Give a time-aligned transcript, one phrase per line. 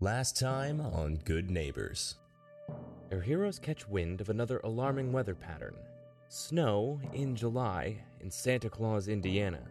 [0.00, 2.16] Last time on Good Neighbors.
[3.10, 5.74] Our heroes catch wind of another alarming weather pattern
[6.28, 9.62] snow in July in Santa Claus, Indiana.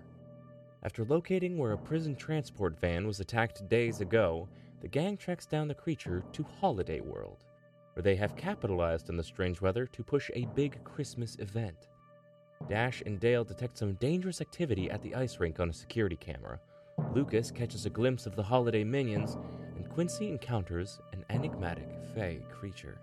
[0.82, 4.50] After locating where a prison transport van was attacked days ago,
[4.82, 7.46] the gang tracks down the creature to Holiday World,
[7.94, 11.88] where they have capitalized on the strange weather to push a big Christmas event.
[12.68, 16.60] Dash and Dale detect some dangerous activity at the ice rink on a security camera.
[17.14, 19.38] Lucas catches a glimpse of the holiday minions,
[19.96, 22.98] Quincy encounters an enigmatic fey creature.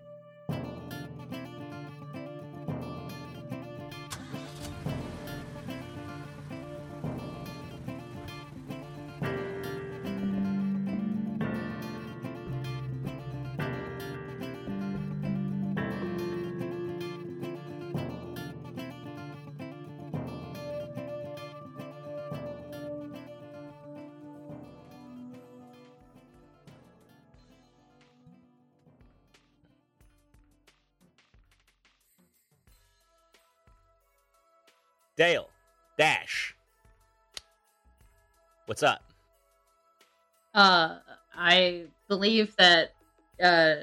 [42.23, 42.95] Believe that
[43.43, 43.75] uh,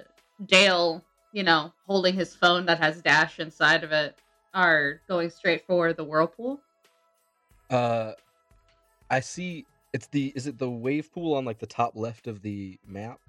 [0.45, 4.15] Dale, you know, holding his phone that has Dash inside of it,
[4.53, 6.61] are going straight for the whirlpool.
[7.69, 8.13] Uh,
[9.11, 9.65] I see.
[9.91, 13.19] It's the is it the wave pool on like the top left of the map?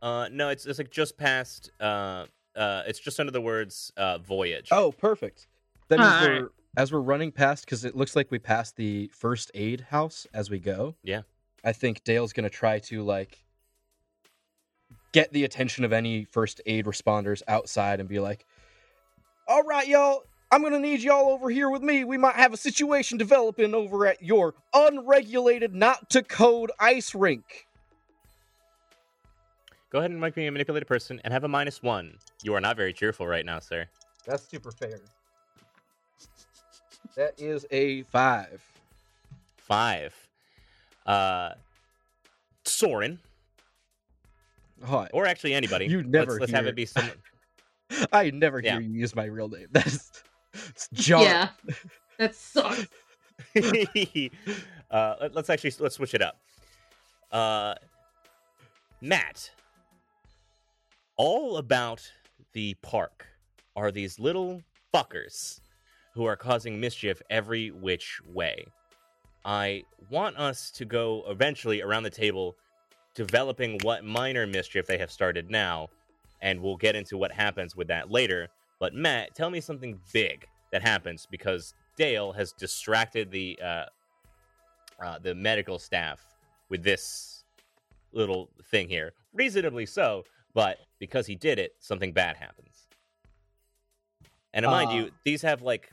[0.00, 1.72] Uh, no, it's it's like just past.
[1.80, 4.68] Uh, uh, it's just under the words uh, voyage.
[4.70, 5.48] Oh, perfect.
[5.88, 9.50] That means we're as we're running past because it looks like we passed the first
[9.54, 10.94] aid house as we go.
[11.02, 11.22] Yeah.
[11.64, 13.42] I think Dale's gonna try to like
[15.16, 18.44] get the attention of any first aid responders outside and be like,
[19.48, 22.04] "All right, y'all." I'm gonna need y'all over here with me.
[22.04, 27.66] We might have a situation developing over at your unregulated, not to code ice rink.
[29.90, 32.18] Go ahead and make me a manipulated person and have a minus one.
[32.44, 33.86] You are not very cheerful right now, sir.
[34.24, 35.00] That's super fair.
[37.16, 38.62] That is a five.
[39.56, 40.14] Five.
[41.04, 41.54] Uh,
[42.64, 43.18] Soren,
[44.84, 45.10] Hot.
[45.12, 45.86] or actually anybody.
[45.86, 47.16] You never Let's, let's have it be someone.
[48.12, 48.72] I never Yeah.
[48.72, 49.66] hear you use my real name.
[49.70, 50.22] That's
[50.54, 51.22] it's John.
[51.22, 51.48] Yeah,
[52.18, 52.86] that sucks.
[54.90, 56.38] uh, let, us actually let's switch it up.
[57.30, 57.74] Uh,
[59.00, 59.50] Matt,
[61.16, 62.02] all about
[62.52, 63.26] the park
[63.74, 64.62] are these little
[64.94, 65.60] fuckers
[66.14, 68.64] who are causing mischief every which way.
[69.44, 72.56] I want us to go eventually around the table
[73.16, 75.88] developing what minor mischief they have started now,
[76.42, 78.46] and we'll get into what happens with that later.
[78.78, 83.84] But Matt, tell me something big that happens because Dale has distracted the uh,
[85.02, 86.24] uh, the medical staff
[86.68, 87.44] with this
[88.12, 90.24] little thing here, reasonably so.
[90.54, 92.86] But because he did it, something bad happens.
[94.54, 94.94] And uh, mind Uh.
[94.94, 95.90] you, these have like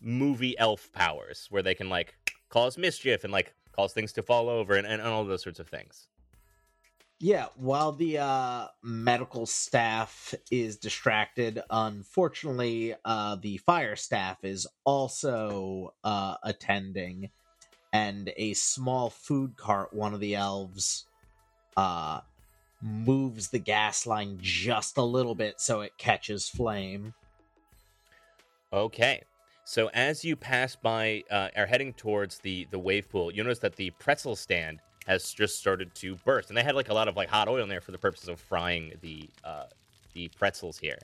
[0.00, 2.14] movie elf powers where they can like
[2.48, 5.68] cause mischief and like cause things to fall over and, and all those sorts of
[5.68, 6.06] things.
[7.20, 15.94] Yeah, while the uh, medical staff is distracted, unfortunately, uh, the fire staff is also
[16.04, 17.30] uh, attending,
[17.92, 21.06] and a small food cart, one of the elves,
[21.76, 22.20] uh,
[22.80, 27.14] moves the gas line just a little bit so it catches flame.
[28.72, 29.22] Okay.
[29.64, 33.58] So as you pass by, uh, are heading towards the the wave pool, you notice
[33.60, 37.08] that the pretzel stand has just started to burst, and they had like a lot
[37.08, 39.64] of like hot oil in there for the purposes of frying the uh,
[40.12, 40.98] the pretzels here.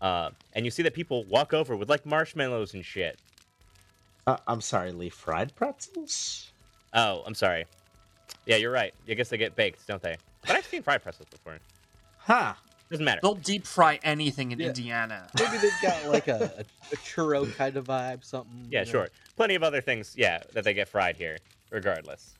[0.00, 3.18] Uh, and you see that people walk over with like marshmallows and shit.
[4.26, 6.52] Uh, I'm sorry, Lee, fried pretzels?
[6.94, 7.66] Oh, I'm sorry.
[8.46, 8.94] Yeah, you're right.
[9.08, 10.16] I guess they get baked, don't they?
[10.46, 11.58] But I've seen fried pretzels before.
[12.18, 12.54] Huh.
[12.90, 13.20] Doesn't matter.
[13.22, 14.68] They'll deep fry anything in Yeah.
[14.68, 15.26] Indiana.
[15.38, 16.60] Maybe they've got like a, a,
[16.92, 18.66] a churro kind of vibe, something.
[18.70, 18.90] Yeah, you know?
[18.90, 19.08] sure.
[19.36, 21.38] Plenty of other things, yeah, that they get fried here,
[21.70, 22.34] regardless.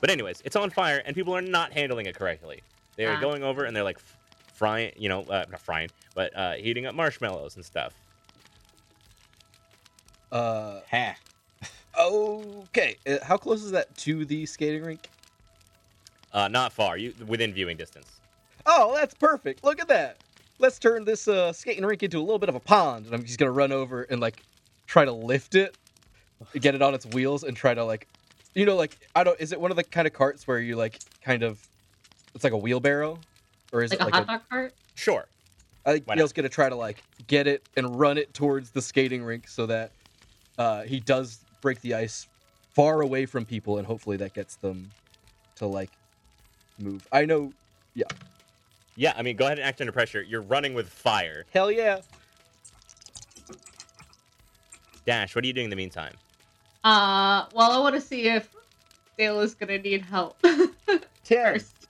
[0.00, 2.62] But anyways, it's on fire, and people are not handling it correctly.
[2.96, 3.20] They're Ah.
[3.20, 4.16] going over and they're like f-
[4.54, 7.94] frying, you know, uh, not frying, but uh, heating up marshmallows and stuff.
[10.30, 11.14] Uh, Heh.
[11.98, 12.96] okay.
[13.06, 15.08] Uh, how close is that to the skating rink?
[16.32, 18.20] Uh, not far, you within viewing distance.
[18.64, 19.62] Oh, that's perfect.
[19.64, 20.18] Look at that.
[20.58, 23.24] Let's turn this uh, skating rink into a little bit of a pond, and I'm
[23.24, 24.42] just gonna run over and like
[24.86, 25.76] try to lift it,
[26.60, 28.08] get it on its wheels, and try to like,
[28.54, 29.38] you know, like I don't.
[29.40, 31.60] Is it one of the kind of carts where you like kind of,
[32.34, 33.18] it's like a wheelbarrow,
[33.72, 34.26] or is Like it a like hot a?
[34.26, 34.74] dog cart?
[34.94, 35.26] Sure.
[35.84, 38.80] I think Why Neil's gonna try to like get it and run it towards the
[38.82, 39.90] skating rink so that
[40.58, 42.28] uh, he does break the ice
[42.72, 44.90] far away from people, and hopefully that gets them
[45.56, 45.90] to like
[46.78, 47.06] move.
[47.12, 47.52] I know.
[47.94, 48.04] Yeah.
[48.94, 50.20] Yeah, I mean, go ahead and act under pressure.
[50.22, 51.46] You're running with fire.
[51.52, 52.00] Hell yeah.
[55.06, 56.14] Dash, what are you doing in the meantime?
[56.84, 58.48] Uh, well, I want to see if
[59.16, 61.54] Dale is gonna need help Ten.
[61.54, 61.88] first.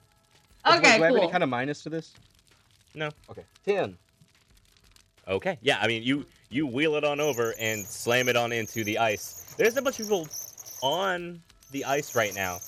[0.65, 1.17] Wait, Okay, do I have cool.
[1.23, 2.13] any kind of minus to this?
[2.95, 3.09] No.
[3.29, 3.43] Okay.
[3.65, 3.97] Ten.
[5.27, 5.57] Okay.
[5.61, 8.97] Yeah, I mean, you you wheel it on over and slam it on into the
[8.99, 9.55] ice.
[9.57, 10.27] There's a bunch of people
[10.81, 11.41] on
[11.71, 12.59] the ice right now.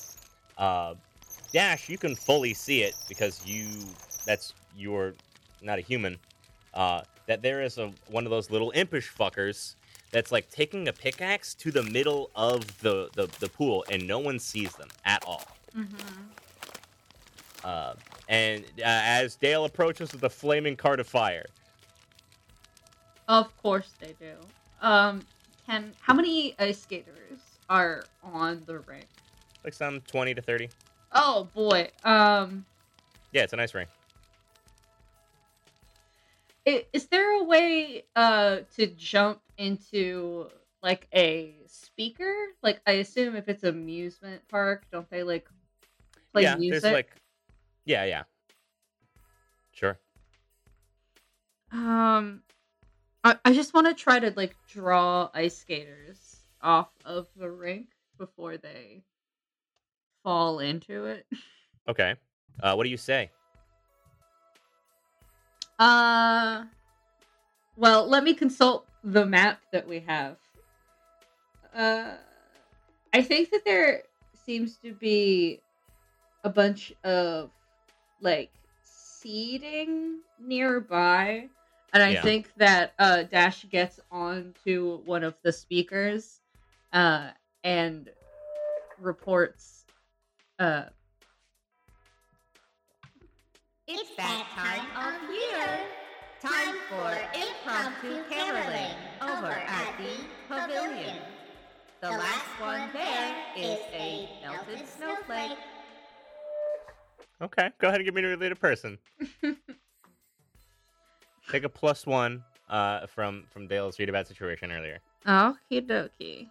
[0.58, 0.96] Uh,
[1.54, 3.68] Dash, you can fully see it because you
[4.26, 5.14] that's you're
[5.62, 6.18] not a human.
[6.74, 9.76] Uh, that there is a one of those little impish fuckers
[10.16, 14.18] that's like taking a pickaxe to the middle of the the, the pool and no
[14.18, 15.46] one sees them at all.
[15.78, 15.90] Mhm.
[17.66, 17.96] Uh,
[18.30, 21.46] and uh, as Dale approaches with a flaming cart of fire,
[23.28, 24.32] Of course they do.
[24.82, 25.22] Um,
[25.66, 27.40] can how many ice skaters
[27.70, 29.04] are on the ring?
[29.66, 30.70] like some twenty to thirty.
[31.12, 31.90] Oh boy.
[32.06, 32.64] Um,
[33.34, 33.88] Yeah, it's a nice ring.
[36.66, 40.48] Is there a way uh to jump into
[40.82, 42.34] like a speaker?
[42.62, 45.48] Like I assume if it's amusement park, don't they like
[46.32, 46.82] play yeah, music?
[46.82, 47.10] there's like,
[47.86, 48.24] yeah, yeah,
[49.72, 50.00] sure.
[51.72, 52.42] Um,
[53.24, 57.88] I, I just want to try to like draw ice skaters off of the rink
[58.18, 59.04] before they
[60.24, 61.26] fall into it.
[61.88, 62.16] Okay.
[62.62, 63.30] Uh, what do you say?
[65.80, 66.66] Uh,
[67.76, 70.38] well, let me consult the map that we have.
[71.74, 72.16] Uh,
[73.14, 74.04] I think that there
[74.46, 75.60] seems to be
[76.44, 77.50] a bunch of
[78.22, 78.52] like
[78.84, 81.50] seeding nearby,
[81.94, 82.22] and I Yeah.
[82.22, 86.40] think that uh, Dash gets onto one of the speakers,
[86.94, 87.32] uh,
[87.64, 88.10] and
[89.00, 89.86] reports.
[90.60, 90.86] Uh,
[93.88, 95.80] It's that time of year.
[96.42, 101.18] Time for impromptu caroling over at the pavilion.
[102.02, 105.58] The last one there is a melted snowflake.
[107.42, 108.98] Okay, go ahead and give me a related person.
[111.52, 115.00] Take a plus one uh, from from Dale's read a bad situation earlier.
[115.28, 116.50] Okie dokie.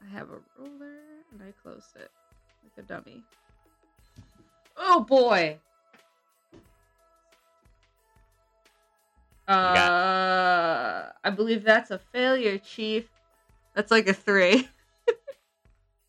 [0.00, 1.00] I have a ruler
[1.32, 2.10] and I closed it
[2.62, 3.24] like a dummy.
[4.76, 5.58] Oh boy.
[9.48, 13.08] Uh, I believe that's a failure, Chief.
[13.74, 14.68] That's like a three.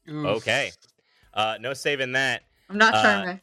[0.07, 0.71] Okay.
[1.33, 2.43] Uh, no saving that.
[2.69, 3.41] I'm not Uh, trying to.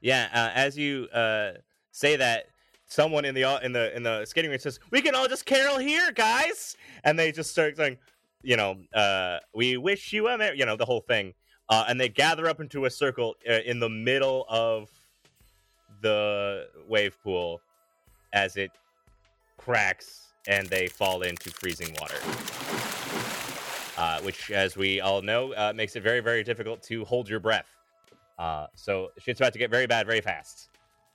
[0.00, 1.52] Yeah, uh, as you uh,
[1.92, 2.46] say that,
[2.86, 5.78] someone in the in the in the skating rink says, "We can all just carol
[5.78, 7.98] here, guys," and they just start saying,
[8.42, 11.34] you know, uh, "We wish you a merry," you know, the whole thing,
[11.68, 14.90] uh, and they gather up into a circle uh, in the middle of
[16.00, 17.60] the wave pool
[18.34, 18.70] as it
[19.56, 22.18] cracks and they fall into freezing water.
[23.96, 27.40] Uh, which, as we all know, uh, makes it very, very difficult to hold your
[27.40, 27.68] breath.
[28.38, 30.68] Uh, so shit's about to get very bad very fast.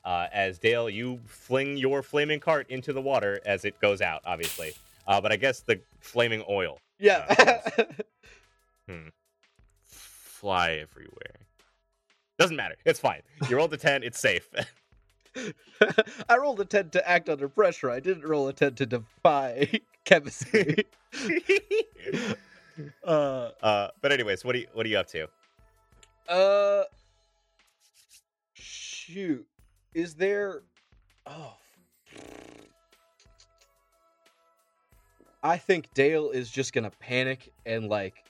[0.06, 4.22] Uh, as Dale, you fling your flaming cart into the water as it goes out,
[4.26, 4.72] obviously.
[5.06, 7.26] Uh, but I guess the flaming oil Yeah.
[9.84, 11.36] fly everywhere.
[12.38, 12.76] Doesn't matter.
[12.86, 13.22] It's fine.
[13.50, 14.02] You rolled a ten.
[14.04, 14.48] It's safe.
[16.30, 17.90] I rolled a 10 to act under pressure.
[17.90, 19.70] I didn't roll a 10 to defy
[20.06, 20.86] chemistry.
[23.04, 25.28] uh, uh, but anyways, what are you what are you up to?
[26.30, 26.84] uh,
[28.54, 29.46] shoot.
[29.94, 30.62] Is there.
[31.26, 31.56] Oh.
[35.42, 38.26] I think Dale is just gonna panic and, like,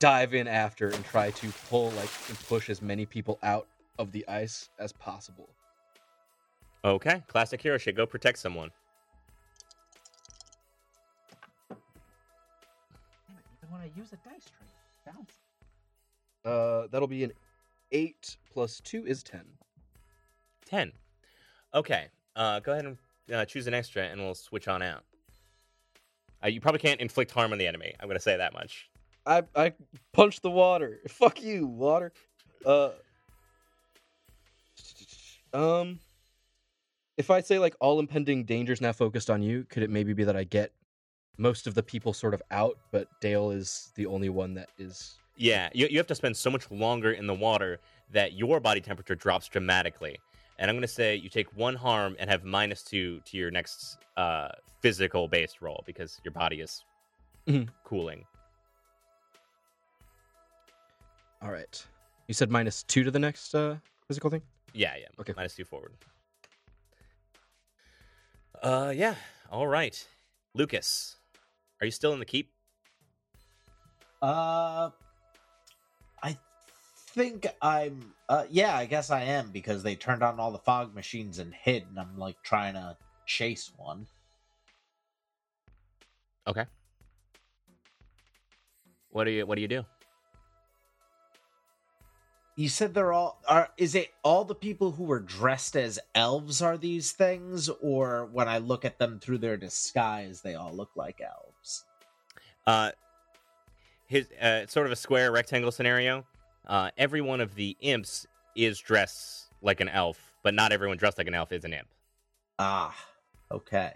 [0.00, 4.10] dive in after and try to pull, like, and push as many people out of
[4.10, 5.48] the ice as possible.
[6.84, 7.96] Okay, classic hero shit.
[7.96, 8.70] Go protect someone.
[11.70, 11.80] Even
[13.70, 14.66] when I use a dice tray,
[15.06, 15.34] bounce.
[16.44, 17.32] Uh, that'll be an
[17.92, 19.42] 8 plus 2 is 10.
[20.66, 20.92] 10.
[21.74, 22.08] Okay.
[22.34, 22.96] Uh, go ahead and
[23.32, 25.04] uh, choose an extra and we'll switch on out.
[26.42, 27.94] Uh, you probably can't inflict harm on the enemy.
[28.00, 28.88] I'm going to say that much.
[29.24, 29.72] I I
[30.12, 30.98] punched the water.
[31.08, 32.12] Fuck you, water.
[32.66, 32.90] Uh
[35.54, 36.00] Um
[37.16, 40.24] if I say like all impending dangers now focused on you, could it maybe be
[40.24, 40.72] that I get
[41.38, 45.16] most of the people sort of out, but Dale is the only one that is
[45.36, 47.80] Yeah, you, you have to spend so much longer in the water
[48.12, 50.16] that your body temperature drops dramatically.
[50.58, 53.50] And I'm going to say you take one harm and have minus two to your
[53.50, 54.48] next uh,
[54.80, 56.84] physical based roll because your body is
[57.48, 57.68] Mhm.
[57.84, 58.24] cooling.
[61.40, 61.84] All right.
[62.28, 63.76] You said minus 2 to the next uh
[64.06, 64.42] physical thing?
[64.72, 65.08] Yeah, yeah.
[65.18, 65.32] Okay.
[65.36, 65.92] Minus two forward.
[68.62, 69.16] Uh, yeah.
[69.50, 70.06] All right.
[70.54, 71.16] Lucas,
[71.80, 72.50] are you still in the keep?
[74.22, 74.90] Uh,
[76.22, 76.38] I
[77.08, 78.12] think I'm.
[78.28, 81.52] Uh, yeah, I guess I am because they turned on all the fog machines and
[81.52, 84.06] hid, and I'm like trying to chase one.
[86.46, 86.64] Okay.
[89.10, 89.84] What do you What do you do?
[92.54, 93.70] You said they're all are.
[93.78, 98.46] Is it all the people who were dressed as elves are these things, or when
[98.46, 101.84] I look at them through their disguise, they all look like elves?
[102.66, 102.92] Uh,
[104.06, 106.26] his uh, it's sort of a square rectangle scenario.
[106.66, 111.16] Uh, every one of the imps is dressed like an elf, but not everyone dressed
[111.18, 111.88] like an elf is an imp.
[112.58, 112.94] Ah,
[113.50, 113.94] okay.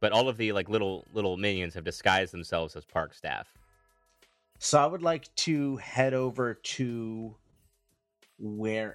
[0.00, 3.48] But all of the like little little minions have disguised themselves as park staff.
[4.62, 7.34] So I would like to head over to
[8.38, 8.94] wherever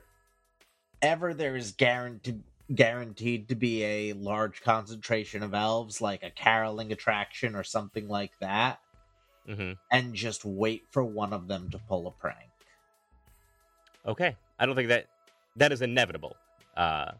[1.33, 2.43] there is guaranteed
[2.73, 8.37] guaranteed to be a large concentration of elves, like a caroling attraction or something like
[8.39, 8.79] that,
[9.47, 12.51] hmm and just wait for one of them to pull a prank.
[14.05, 15.07] Okay, I don't think that
[15.55, 16.35] that is inevitable.
[16.77, 17.11] Uh,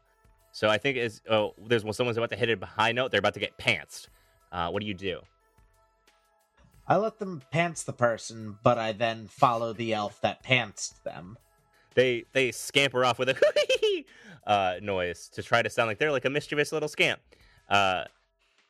[0.52, 3.10] so I think is oh, there's well, someone's about to hit a high note.
[3.10, 4.10] They're about to get pantsed.
[4.52, 5.22] Uh, what do you do?
[6.88, 11.38] I let them pants the person, but I then follow the elf that pantsed them.
[11.96, 14.04] They they scamper off with a
[14.48, 17.22] uh, noise to try to sound like they're like a mischievous little scamp.
[17.70, 18.04] Uh,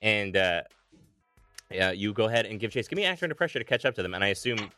[0.02, 0.62] and uh,
[1.72, 2.88] yeah, you go ahead and give chase.
[2.88, 4.70] Give me actor under pressure to catch up to them, and I assume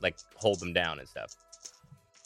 [0.00, 1.36] like hold them down and stuff.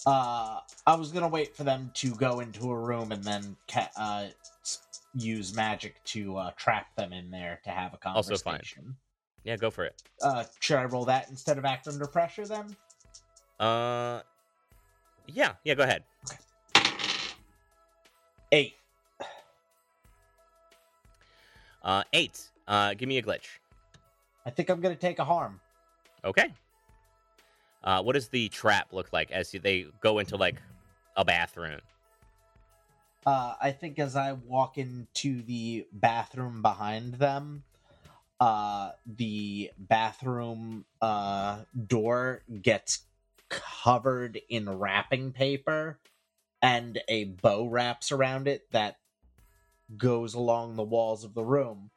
[0.06, 3.90] Uh, I was gonna wait for them to go into a room and then ca-
[3.96, 4.26] uh,
[5.14, 8.85] use magic to uh, trap them in there to have a Also conversation.
[8.85, 8.94] fine.
[9.46, 10.02] Yeah, go for it.
[10.20, 12.76] Uh, should I roll that instead of act under pressure then?
[13.60, 14.22] Uh,
[15.28, 16.02] yeah, yeah, go ahead.
[16.28, 16.38] Okay.
[18.50, 18.74] Eight.
[21.84, 22.42] Uh, eight.
[22.66, 23.46] Uh, give me a glitch.
[24.44, 25.60] I think I'm gonna take a harm.
[26.24, 26.52] Okay.
[27.84, 30.56] Uh, what does the trap look like as they go into like
[31.16, 31.78] a bathroom?
[33.24, 37.62] Uh, I think as I walk into the bathroom behind them,
[38.40, 43.00] uh, the bathroom uh, door gets
[43.49, 45.99] covered in wrapping paper,
[46.62, 48.99] and a bow wraps around it that
[49.97, 51.90] goes along the walls of the room.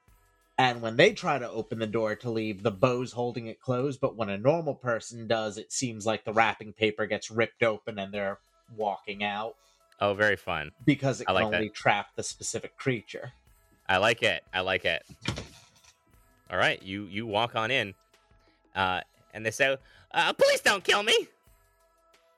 [0.58, 4.02] And when they try to open the door to leave, the bow's holding it closed.
[4.02, 7.98] But when a normal person does, it seems like the wrapping paper gets ripped open
[7.98, 8.40] and they're
[8.76, 9.56] walking out
[10.02, 10.72] Oh, very fun.
[10.86, 11.56] because it I can like that.
[11.56, 13.32] only trap the specific creature.
[13.88, 14.44] I like it.
[14.54, 15.04] I like it.
[16.52, 17.94] All right, you you walk on in,
[18.76, 19.02] uh,
[19.34, 19.78] and they say,
[20.12, 21.28] uh, "Please don't kill me."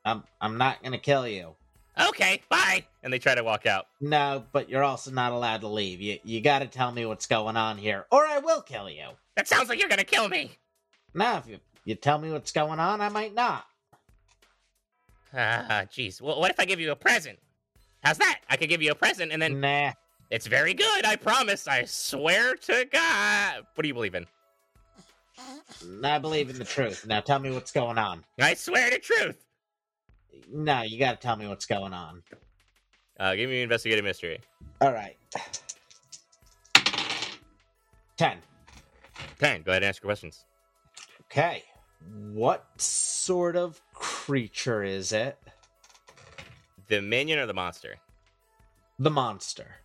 [0.03, 1.55] I'm I'm not gonna kill you.
[1.99, 2.85] Okay, bye.
[3.03, 3.87] And they try to walk out.
[3.99, 6.01] No, but you're also not allowed to leave.
[6.01, 9.07] You you got to tell me what's going on here, or I will kill you.
[9.35, 10.51] That sounds like you're gonna kill me.
[11.13, 13.65] Now, if you you tell me what's going on, I might not.
[15.33, 16.21] Ah, jeez.
[16.21, 17.39] Well, what if I give you a present?
[18.03, 18.39] How's that?
[18.49, 19.93] I could give you a present, and then Nah.
[20.31, 21.05] It's very good.
[21.05, 21.67] I promise.
[21.67, 23.65] I swear to God.
[23.75, 24.25] What do you believe in?
[26.03, 27.05] I believe in the truth.
[27.05, 28.23] Now tell me what's going on.
[28.39, 29.45] I swear to truth.
[30.51, 32.23] No, you got to tell me what's going on.
[33.19, 34.39] Uh, give me an investigative mystery.
[34.79, 35.17] All right.
[38.17, 38.38] Ten.
[39.38, 39.61] Ten.
[39.63, 40.45] Go ahead and ask your questions.
[41.25, 41.63] Okay.
[42.31, 45.38] What sort of creature is it?
[46.88, 47.97] The minion or the monster?
[48.97, 49.80] The monster.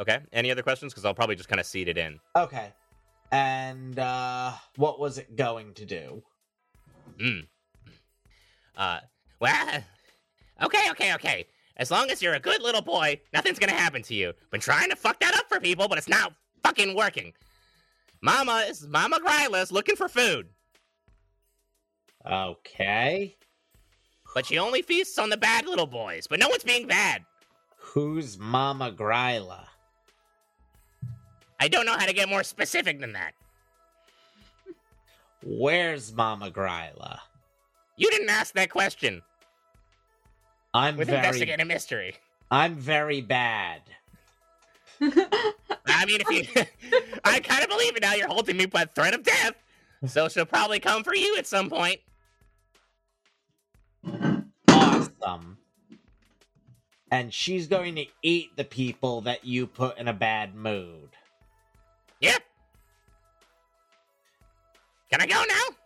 [0.00, 0.18] Okay.
[0.32, 0.92] Any other questions?
[0.92, 2.18] Because I'll probably just kind of seed it in.
[2.34, 2.72] Okay.
[3.30, 6.22] And uh what was it going to do?
[7.18, 7.46] Mm.
[8.76, 9.00] Uh,
[9.40, 9.82] well,
[10.62, 11.46] okay, okay, okay.
[11.76, 14.32] As long as you're a good little boy, nothing's gonna happen to you.
[14.50, 16.32] Been trying to fuck that up for people, but it's not
[16.64, 17.32] fucking working.
[18.22, 20.48] Mama is Mama Gryla's looking for food,
[22.26, 23.36] Okay.
[24.34, 26.26] but she only feasts on the bad little boys.
[26.26, 27.24] But no one's being bad.
[27.78, 29.66] Who's Mama Gryla?
[31.60, 33.32] I don't know how to get more specific than that.
[35.44, 37.18] Where's Mama Gryla?
[37.96, 39.22] You didn't ask that question
[40.72, 42.14] I'm with very investigative mystery.
[42.50, 43.82] I'm very bad.
[45.00, 46.64] I mean, if you,
[47.24, 48.14] I kind of believe it now.
[48.14, 49.54] You're holding me by threat of death,
[50.06, 52.00] so she'll probably come for you at some point.
[54.68, 55.58] Awesome.
[57.10, 61.10] And she's going to eat the people that you put in a bad mood.
[62.20, 62.42] Yep.
[65.10, 65.76] Can I go now?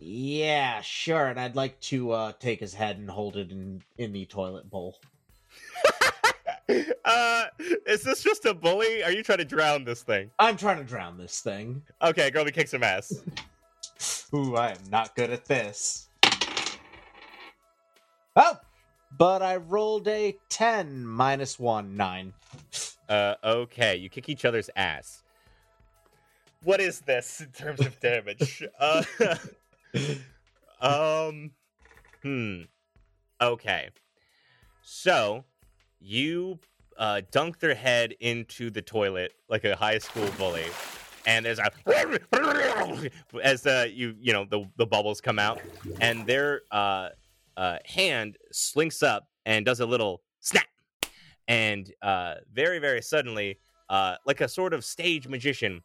[0.00, 1.26] Yeah, sure.
[1.26, 4.68] And I'd like to uh, take his head and hold it in in the toilet
[4.70, 4.98] bowl.
[7.04, 7.44] uh,
[7.86, 9.02] is this just a bully?
[9.02, 10.30] Are you trying to drown this thing?
[10.38, 11.82] I'm trying to drown this thing.
[12.02, 13.22] Okay, girl, me kick some ass.
[14.34, 16.08] Ooh, I am not good at this.
[18.36, 18.56] Oh,
[19.16, 22.32] but I rolled a ten minus one nine.
[23.08, 25.22] Uh, okay, you kick each other's ass.
[26.64, 28.64] What is this in terms of damage?
[28.80, 29.02] uh,
[30.80, 31.52] um,
[32.22, 32.62] hmm.
[33.40, 33.90] Okay,
[34.82, 35.44] so
[36.00, 36.58] you
[36.98, 40.66] uh, dunk their head into the toilet like a high school bully,
[41.26, 41.70] and there's a
[43.42, 45.60] as uh, you you know the the bubbles come out,
[46.00, 47.10] and their uh,
[47.56, 50.66] uh, hand slinks up and does a little snap,
[51.48, 55.82] and uh, very very suddenly, uh, like a sort of stage magician,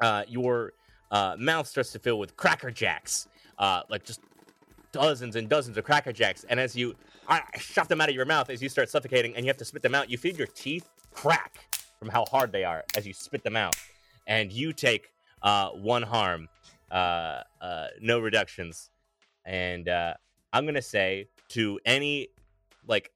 [0.00, 0.74] uh, your
[1.10, 3.26] uh, mouth starts to fill with cracker jacks,
[3.58, 4.20] uh, like just
[4.92, 6.94] dozens and dozens of cracker jacks, and as you
[7.58, 9.82] shot them out of your mouth as you start suffocating, and you have to spit
[9.82, 10.10] them out.
[10.10, 11.56] You feel your teeth crack
[11.98, 13.74] from how hard they are as you spit them out,
[14.26, 15.08] and you take
[15.42, 16.48] uh, one harm,
[16.92, 18.90] no reductions,
[19.46, 22.28] and I'm gonna say to any
[22.86, 23.10] like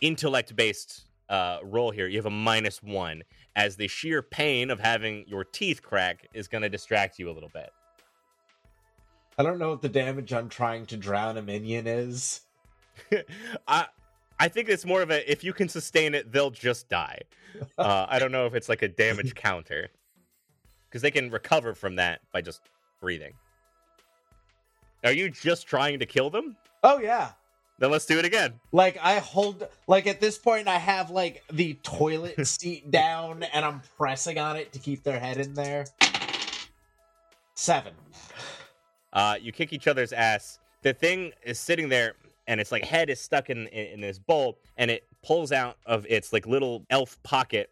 [0.00, 3.22] intellect-based uh, roll here, you have a minus one,
[3.56, 7.50] as the sheer pain of having your teeth crack is gonna distract you a little
[7.52, 7.70] bit.
[9.38, 12.40] I don't know what the damage on trying to drown a minion is.
[13.68, 13.86] I
[14.40, 17.20] I think it's more of a if you can sustain it, they'll just die.
[17.78, 19.88] Uh, I don't know if it's like a damage counter
[20.88, 22.60] because they can recover from that by just
[23.00, 23.32] breathing.
[25.02, 26.56] Are you just trying to kill them?
[26.84, 27.32] Oh yeah.
[27.78, 28.54] Then let's do it again.
[28.72, 33.64] Like I hold like at this point I have like the toilet seat down and
[33.64, 35.86] I'm pressing on it to keep their head in there.
[37.54, 37.92] Seven.
[39.12, 40.58] Uh, you kick each other's ass.
[40.82, 42.14] The thing is sitting there,
[42.46, 45.76] and its like head is stuck in, in in this bowl, and it pulls out
[45.86, 47.70] of its like little elf pocket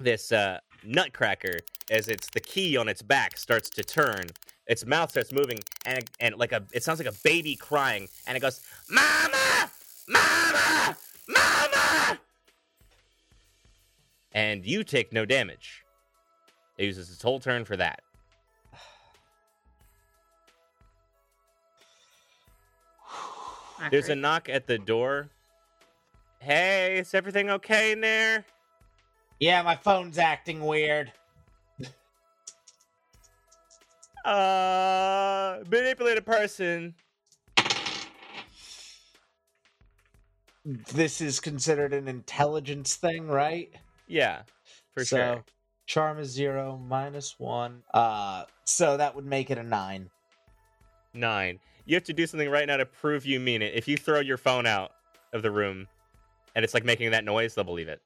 [0.00, 1.58] this uh, nutcracker
[1.90, 4.26] as it's the key on its back starts to turn.
[4.66, 8.36] Its mouth starts moving, and and like a it sounds like a baby crying, and
[8.36, 9.70] it goes, "Mama,
[10.08, 10.96] mama,
[11.28, 12.18] mama,"
[14.32, 15.84] and you take no damage.
[16.78, 18.00] It uses its whole turn for that.
[23.90, 25.28] There's a knock at the door.
[26.38, 28.44] Hey, is everything okay in there?
[29.40, 31.12] Yeah, my phone's acting weird.
[34.24, 36.94] Uh, manipulated person.
[40.64, 43.70] This is considered an intelligence thing, right?
[44.06, 44.42] Yeah,
[44.94, 45.44] for so, sure.
[45.86, 47.82] Charm is zero minus one.
[47.92, 50.08] Uh so that would make it a nine.
[51.12, 51.60] Nine.
[51.84, 53.74] You have to do something right now to prove you mean it.
[53.74, 54.92] If you throw your phone out
[55.34, 55.86] of the room
[56.54, 58.00] and it's like making that noise, they'll believe it.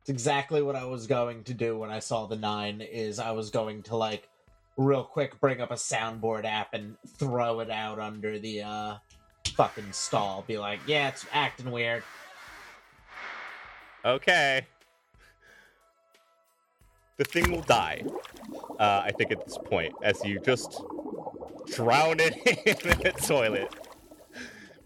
[0.00, 2.82] It's exactly what I was going to do when I saw the nine.
[2.82, 4.28] Is I was going to like
[4.76, 8.96] real quick bring up a soundboard app and throw it out under the uh
[9.54, 10.44] fucking stall.
[10.46, 12.02] Be like, yeah, it's acting weird.
[14.04, 14.66] Okay.
[17.16, 18.02] The thing will die.
[18.80, 20.82] Uh, I think at this point, as you just
[21.72, 22.34] drown it
[22.66, 23.72] in the toilet.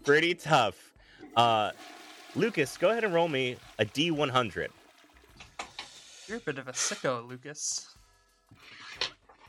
[0.03, 0.93] Pretty tough.
[1.35, 1.71] Uh,
[2.35, 4.67] Lucas, go ahead and roll me a D100.
[6.27, 7.95] You're a bit of a sicko, Lucas.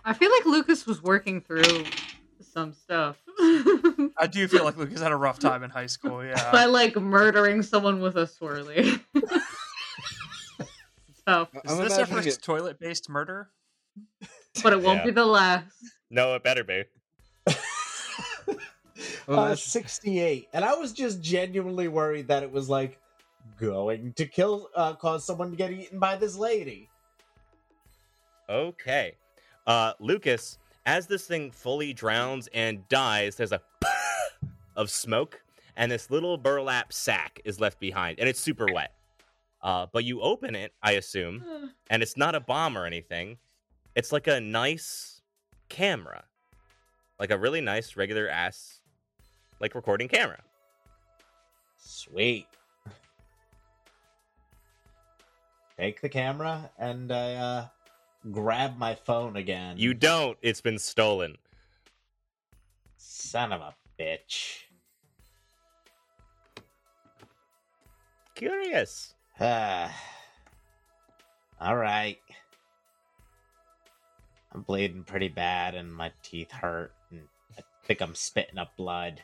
[0.04, 1.84] I feel like Lucas was working through
[2.40, 3.16] some stuff.
[3.38, 6.24] I do feel like Lucas had a rough time in high school.
[6.30, 6.50] Yeah.
[6.52, 9.00] By like murdering someone with a swirly.
[11.26, 13.48] so, Is I'm this our first it- toilet-based murder?
[14.62, 15.04] but it won't Yeah.
[15.06, 15.72] be the last.
[16.10, 16.84] No, it better be.
[19.28, 22.98] Uh, 68 and i was just genuinely worried that it was like
[23.58, 26.88] going to kill uh cause someone to get eaten by this lady
[28.48, 29.14] Okay.
[29.66, 33.60] Uh, Lucas, as this thing fully drowns and dies, there's a
[34.76, 35.40] of smoke,
[35.76, 38.92] and this little burlap sack is left behind, and it's super wet.
[39.62, 41.44] Uh, but you open it, I assume,
[41.90, 43.36] and it's not a bomb or anything.
[43.94, 45.20] It's like a nice
[45.68, 46.24] camera,
[47.18, 48.80] like a really nice regular ass,
[49.60, 50.40] like recording camera.
[51.76, 52.46] sweet
[55.78, 57.66] take the camera and i uh
[58.30, 60.36] grab my phone again You don't.
[60.42, 61.36] It's been stolen.
[62.96, 64.64] son of a bitch
[68.34, 69.14] Curious.
[69.38, 69.94] Ah.
[71.60, 72.18] all right
[74.54, 77.20] i'm bleeding pretty bad and my teeth hurt and
[77.58, 79.20] I think I'm spitting up blood.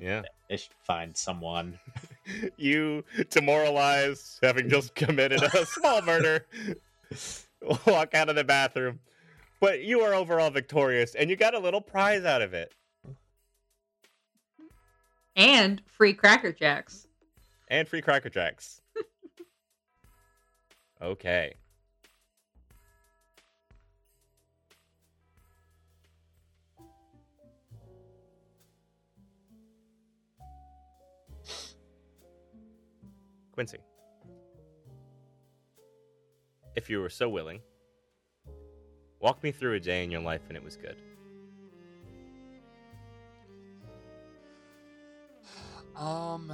[0.00, 0.22] Yeah.
[0.50, 1.78] I should find someone.
[2.56, 6.46] you demoralized, having just committed a small murder,
[7.86, 9.00] walk out of the bathroom.
[9.60, 12.74] But you are overall victorious, and you got a little prize out of it.
[15.34, 17.08] And free Cracker Jacks.
[17.68, 18.80] And free Cracker Jacks.
[21.02, 21.54] okay.
[33.52, 33.78] Quincy.
[36.76, 37.60] If you were so willing,
[39.20, 40.96] walk me through a day in your life and it was good.
[45.96, 46.52] Um,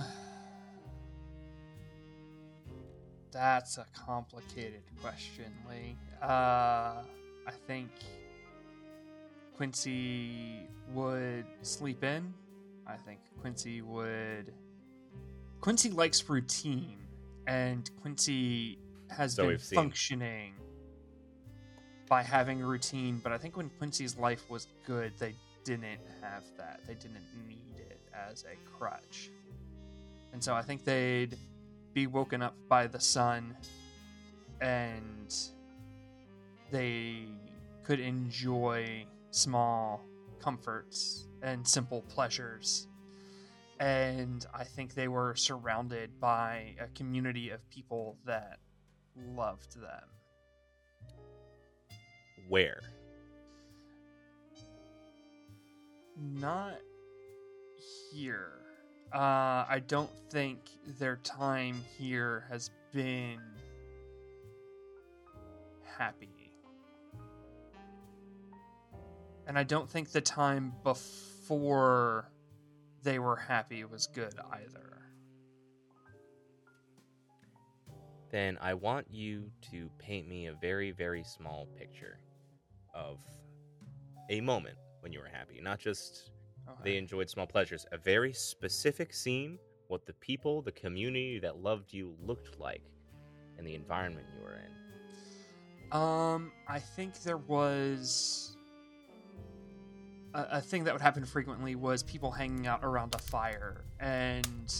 [3.31, 5.99] that's a complicated question, Lee.
[6.23, 7.03] Uh,
[7.47, 7.91] I think
[9.55, 12.33] Quincy would sleep in.
[12.87, 14.53] I think Quincy would.
[15.61, 16.99] Quincy likes routine,
[17.47, 18.79] and Quincy
[19.11, 20.55] has So been functioning
[22.09, 23.21] by having a routine.
[23.23, 26.81] But I think when Quincy's life was good, they didn't have that.
[26.87, 29.31] They didn't need it as a crutch.
[30.33, 31.37] And so I think they'd
[31.93, 33.57] be woken up by the sun
[34.61, 35.35] and
[36.71, 37.27] they
[37.85, 40.05] could enjoy small
[40.41, 42.89] comforts and simple pleasures.
[43.81, 48.59] And I think they were surrounded by a community of people that
[49.17, 50.09] loved them.
[52.49, 52.81] Where?
[56.17, 56.79] Not
[58.13, 58.53] here.
[59.13, 60.61] Uh, I don't think
[60.99, 63.41] their time here has been
[65.99, 66.29] happy.
[69.47, 72.31] And I don't think the time before
[73.03, 74.94] they were happy was good either.
[78.35, 82.19] Then I want you to paint me a very, very small picture
[82.93, 83.21] of
[84.29, 86.33] a moment when you were happy, not just
[86.83, 87.87] they enjoyed small pleasures.
[87.93, 92.83] A very specific scene, what the people, the community that loved you looked like,
[93.57, 95.97] and the environment you were in.
[95.97, 98.57] Um, I think there was
[100.35, 104.73] a, a thing that would happen frequently was people hanging out around a fire, and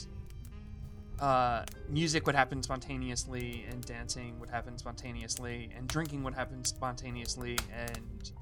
[1.21, 7.59] uh, music would happen spontaneously, and dancing would happen spontaneously, and drinking would happen spontaneously,
[7.73, 8.33] and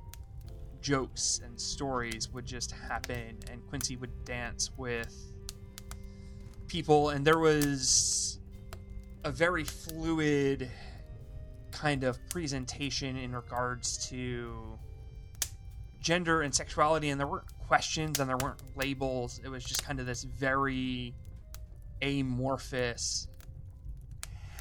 [0.81, 5.15] jokes and stories would just happen, and Quincy would dance with
[6.67, 8.41] people, and there was
[9.25, 10.71] a very fluid
[11.71, 14.79] kind of presentation in regards to
[16.01, 19.41] gender and sexuality and there weren't questions and there weren't labels.
[19.45, 21.15] It was just kind of this very
[22.03, 23.29] amorphous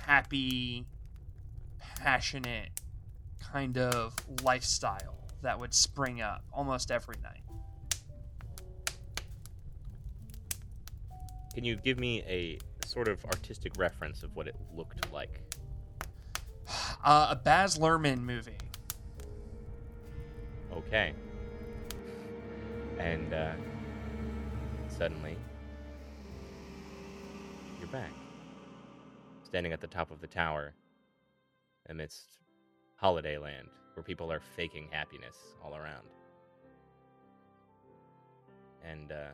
[0.05, 0.85] happy
[1.79, 2.69] passionate
[3.39, 7.41] kind of lifestyle that would spring up almost every night
[11.53, 15.41] Can you give me a sort of artistic reference of what it looked like?
[17.03, 18.53] uh, a baz luhrmann movie
[20.73, 21.13] Okay.
[22.97, 23.51] And uh,
[24.87, 25.35] suddenly,
[27.91, 28.11] back,
[29.43, 30.73] standing at the top of the tower,
[31.89, 32.37] amidst
[32.95, 36.07] Holiday Land, where people are faking happiness all around.
[38.89, 39.31] And uh,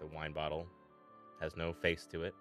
[0.00, 0.66] the wine bottle
[1.40, 2.34] has no face to it.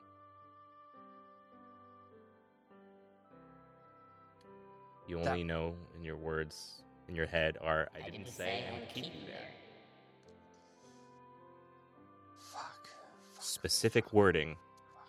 [5.08, 8.90] You only know in your words in your head are I didn't say I would
[8.90, 9.61] keep you there.
[13.52, 14.56] Specific wording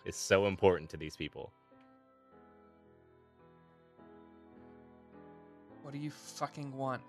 [0.03, 1.53] is so important to these people.
[5.81, 7.01] what do you fucking want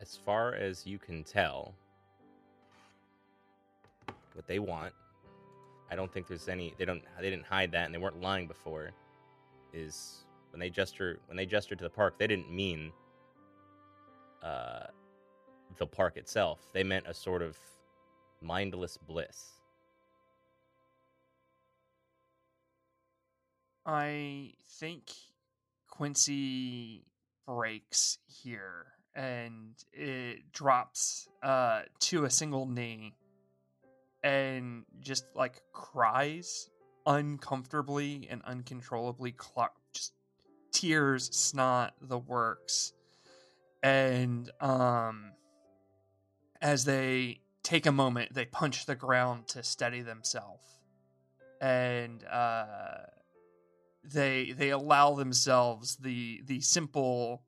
[0.00, 1.74] As far as you can tell,
[4.34, 4.94] what they want,
[5.90, 6.72] I don't think there's any.
[6.78, 7.02] They don't.
[7.20, 8.92] They didn't hide that, and they weren't lying before.
[9.74, 12.92] Is when they gesture when they gestured to the park, they didn't mean
[14.42, 14.86] uh,
[15.78, 16.60] the park itself.
[16.72, 17.56] They meant a sort of
[18.40, 19.60] mindless bliss.
[23.86, 25.10] I think
[25.88, 27.04] Quincy
[27.46, 33.14] breaks here and it drops uh, to a single knee
[34.22, 36.68] and just like cries
[37.06, 40.12] uncomfortably and uncontrollably, cl- just
[40.72, 42.92] tears, snot, the works.
[43.82, 45.32] And um
[46.60, 50.64] as they take a moment, they punch the ground to steady themselves.
[51.60, 53.06] And uh
[54.02, 57.42] they they allow themselves the the simple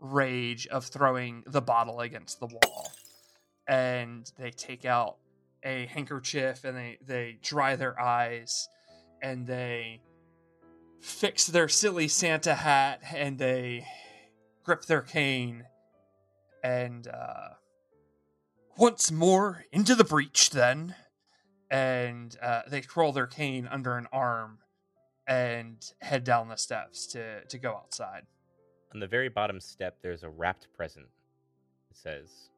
[0.00, 2.92] rage of throwing the bottle against the wall.
[3.66, 5.16] And they take out
[5.62, 8.68] a handkerchief and they they dry their eyes
[9.22, 10.00] and they
[11.00, 13.86] fix their silly Santa hat and they
[14.64, 15.64] grip their cane
[16.62, 17.50] and uh,
[18.76, 20.94] once more into the breach then
[21.70, 24.58] and uh, they twirl their cane under an arm
[25.26, 28.24] and head down the steps to to go outside
[28.92, 31.06] On the very bottom step, there's a wrapped present.
[31.90, 32.50] It says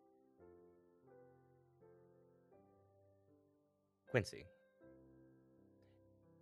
[4.11, 4.47] Quincy.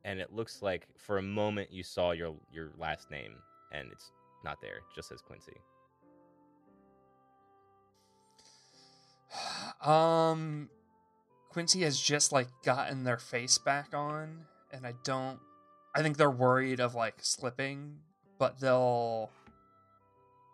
[0.04, 3.34] And it looks like for a moment you saw your your last name,
[3.72, 4.12] and it's
[4.44, 4.76] not there.
[4.76, 5.54] It just says Quincy.
[9.82, 10.68] Um
[11.50, 14.40] quincy has just like gotten their face back on
[14.72, 15.38] and i don't
[15.94, 17.96] i think they're worried of like slipping
[18.38, 19.30] but they'll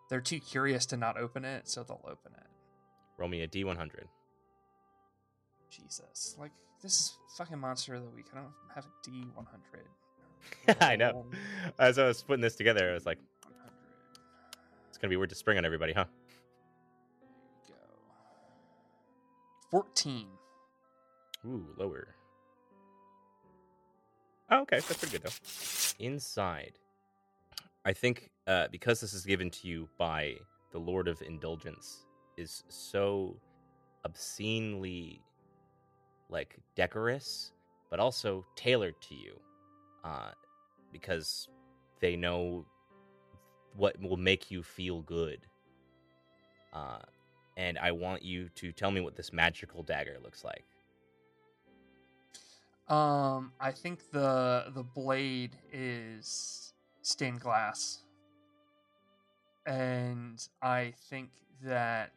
[0.09, 2.47] they're too curious to not open it so they'll open it
[3.17, 4.05] Roll me a D100.
[5.69, 9.85] jesus like this is fucking monster of the week i don't have a d100
[10.81, 11.25] I know.
[11.79, 13.19] As I was putting this together, I was like,
[14.89, 16.05] it's gonna be weird to spring on everybody, huh?
[19.71, 20.27] 14
[21.45, 22.15] Ooh, lower.
[24.51, 26.05] Oh, okay, that's pretty good though.
[26.05, 26.73] Inside,
[27.85, 30.35] I think uh, because this is given to you by
[30.71, 32.05] the Lord of Indulgence,
[32.37, 33.37] is so
[34.05, 35.21] obscenely
[36.29, 37.51] like decorous,
[37.89, 39.39] but also tailored to you,
[40.03, 40.31] uh,
[40.91, 41.47] because
[42.01, 42.65] they know
[43.75, 45.39] what will make you feel good.
[46.73, 46.99] Uh,
[47.57, 50.65] and I want you to tell me what this magical dagger looks like.
[52.87, 58.03] Um, I think the the blade is stained glass,
[59.65, 61.29] and I think
[61.63, 62.11] that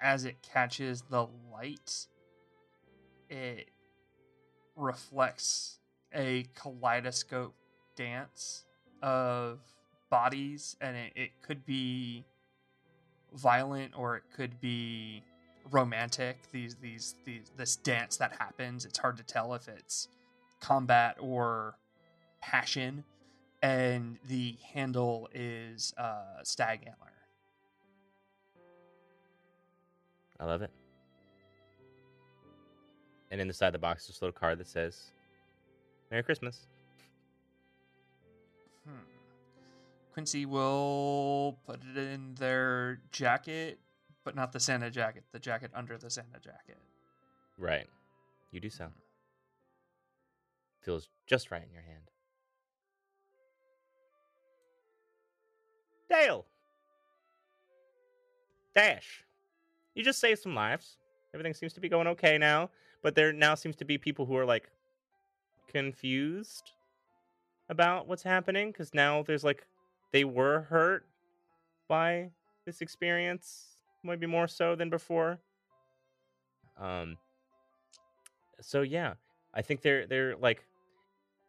[0.00, 2.06] as it catches the light,
[3.28, 3.70] it
[4.76, 5.78] reflects
[6.14, 7.54] a kaleidoscope
[7.94, 8.64] dance
[9.02, 9.60] of
[10.08, 12.24] bodies, and it, it could be
[13.34, 15.22] violent or it could be
[15.70, 20.08] romantic these these these this dance that happens it's hard to tell if it's
[20.60, 21.76] combat or
[22.40, 23.04] passion
[23.62, 27.10] and the handle is uh stag antler
[30.40, 30.70] I love it.
[33.30, 35.12] And in the side of the box, there's a little card that says,
[36.10, 36.66] Merry Christmas.
[38.84, 39.19] hmm.
[40.20, 43.80] Quincy will put it in their jacket
[44.24, 46.76] but not the santa jacket the jacket under the santa jacket
[47.60, 47.86] Right.
[48.52, 48.88] You do so.
[50.80, 52.10] Feels just right in your hand.
[56.08, 56.46] Dale!
[58.74, 59.24] Dash!
[59.94, 60.96] You just saved some lives.
[61.34, 62.70] Everything seems to be going okay now,
[63.02, 64.70] but there now seems to be people who are like
[65.68, 66.72] confused
[67.68, 69.66] about what's happening because now there's like
[70.12, 71.06] they were hurt
[71.88, 72.30] by
[72.66, 75.38] this experience, maybe more so than before.
[76.78, 77.16] Um,
[78.60, 79.14] so yeah,
[79.54, 80.64] I think they're they're like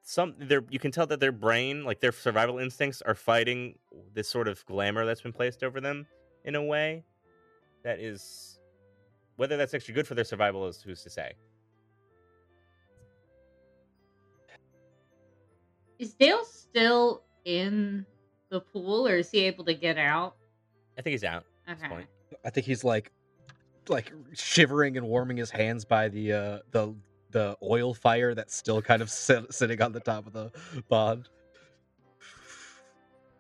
[0.04, 3.76] some they're you can tell that their brain, like their survival instincts, are fighting
[4.14, 6.06] this sort of glamour that's been placed over them
[6.44, 7.04] in a way
[7.84, 8.60] that is
[9.38, 11.34] whether that's actually good for their survival is who's to say.
[16.00, 18.06] Is Dale still in
[18.52, 20.36] the pool, or is he able to get out?
[20.98, 21.94] I think he's out at this Okay.
[21.96, 22.10] point.
[22.46, 23.12] I think he's like
[23.90, 26.94] like shivering and warming his hands by the uh the
[27.32, 30.52] the oil fire that's still kind of sit, sitting on the top of the
[30.90, 31.30] pond.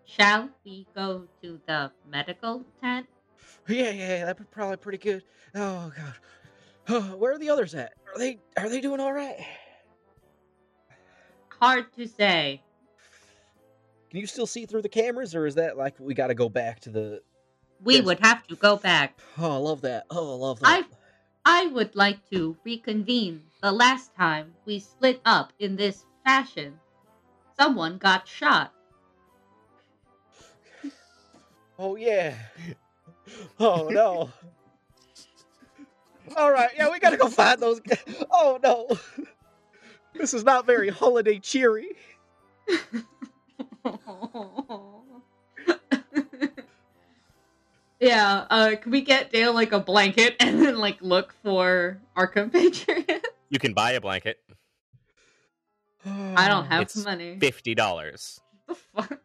[0.05, 3.07] Shall we go to the medical tent?
[3.67, 5.23] Yeah, yeah, that'd be probably pretty good.
[5.55, 6.13] Oh god.
[6.89, 7.93] Oh, where are the others at?
[8.13, 9.35] Are they are they doing all right?
[11.59, 12.61] Hard to say.
[14.11, 16.49] Can you still see through the cameras, or is that like we got to go
[16.49, 17.21] back to the?
[17.81, 19.17] We would have to go back.
[19.37, 20.05] Oh, I love that.
[20.09, 20.85] Oh, I love that.
[21.45, 23.41] I I would like to reconvene.
[23.61, 26.77] The last time we split up in this fashion,
[27.57, 28.73] someone got shot.
[31.79, 32.35] Oh yeah.
[33.59, 34.29] Oh no.
[36.35, 37.79] All right, yeah, we gotta go find those.
[37.79, 37.95] g-
[38.29, 38.89] Oh no.
[40.13, 41.91] This is not very holiday cheery.
[47.99, 52.25] Yeah, uh, can we get Dale like a blanket and then like look for our
[52.35, 53.27] compatriot?
[53.49, 54.39] You can buy a blanket,
[56.03, 57.37] I don't have It's money.
[57.39, 58.41] fifty dollars.
[58.67, 59.19] the fuck?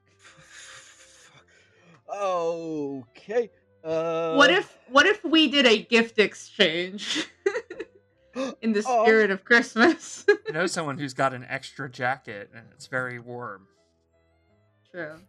[2.15, 3.51] Okay.
[3.83, 7.27] Uh, What if what if we did a gift exchange
[8.61, 9.05] in the Oh.
[9.05, 10.27] spirit of Christmas?
[10.49, 13.69] I know someone who's got an extra jacket and it's very warm.
[14.97, 15.21] True.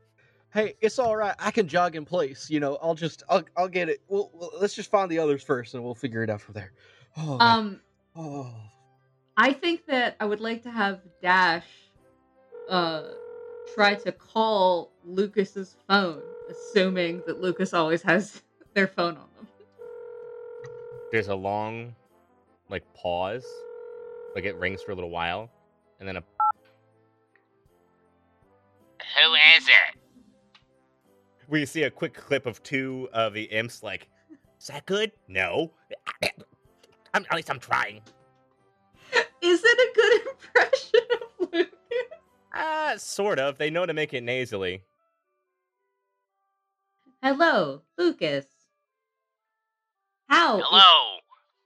[0.53, 1.36] Hey, it's all right.
[1.39, 2.49] I can jog in place.
[2.49, 3.99] You know, I'll just, I'll, I'll get it.
[4.08, 6.71] We'll, we'll- let's just find the others first, and we'll figure it out from there.
[7.17, 7.82] Oh, Um,
[8.15, 8.49] oh.
[9.36, 11.65] I think that I would like to have Dash
[12.69, 13.10] uh
[13.75, 18.41] try to call Lucas's phone, assuming that Lucas always has
[18.73, 19.47] their phone on them.
[21.12, 21.93] There's a long,
[22.69, 23.45] like pause,
[24.34, 25.49] like it rings for a little while,
[25.99, 26.23] and then a.
[29.58, 30.00] is it?
[31.48, 33.82] We see a quick clip of two of the imps.
[33.84, 34.08] Like,
[34.60, 35.12] is that good?
[35.28, 35.72] No.
[37.13, 38.02] I'm, at least I'm trying.
[39.41, 41.74] Is it a good impression of Lucas?
[42.54, 43.58] Ah, sort of.
[43.58, 44.84] They know to make it nasally.
[47.24, 48.46] Hello, Lucas.
[50.28, 50.58] How?
[50.60, 51.17] is- Hello,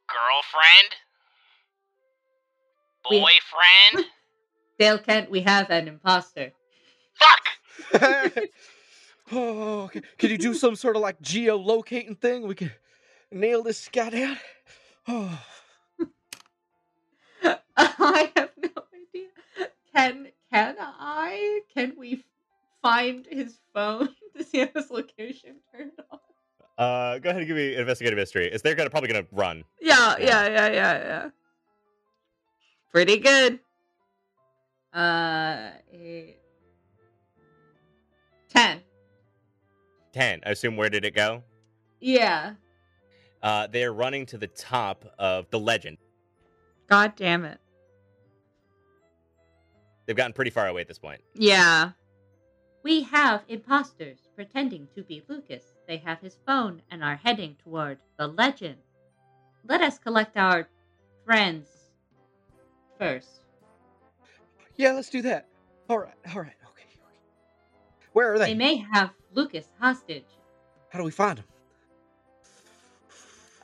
[0.07, 0.95] girlfriend?
[3.09, 4.05] We- Boyfriend?
[4.79, 6.51] Dale Kent, we have an imposter.
[7.15, 7.41] Fuck!
[9.31, 10.01] oh, okay.
[10.17, 12.47] Can you do some sort of like geolocating thing?
[12.47, 12.71] We can
[13.31, 14.37] nail this guy down.
[15.07, 15.39] Oh.
[17.77, 19.69] I have no idea.
[19.95, 21.61] Can can I?
[21.73, 22.23] Can we
[22.81, 26.19] find his phone to see if his location turned on?
[26.77, 28.47] Uh, go ahead and give me investigate a mystery.
[28.47, 29.63] Is they're gonna probably gonna run?
[29.79, 31.29] Yeah, yeah, yeah, yeah, yeah.
[32.91, 33.59] Pretty good.
[34.93, 36.40] Uh, eight.
[38.53, 38.81] Ten.
[40.13, 40.41] Ten.
[40.45, 40.77] I assume.
[40.77, 41.43] Where did it go?
[41.99, 42.53] Yeah.
[43.41, 45.97] Uh, they're running to the top of the legend.
[46.87, 47.59] God damn it.
[50.05, 51.21] They've gotten pretty far away at this point.
[51.33, 51.91] Yeah.
[52.83, 55.63] We have imposters pretending to be Lucas.
[55.87, 58.77] They have his phone and are heading toward the legend.
[59.67, 60.67] Let us collect our
[61.25, 61.67] friends
[62.97, 63.45] first.
[64.75, 65.47] Yeah, let's do that.
[65.89, 66.49] All right, all right, okay.
[66.49, 66.60] okay.
[68.13, 68.47] Where are they?
[68.47, 70.25] They may have Lucas hostage.
[70.89, 71.45] How do we find him?